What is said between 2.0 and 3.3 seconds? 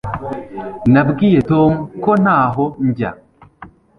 ko ntaho njya